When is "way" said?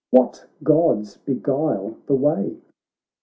2.15-2.57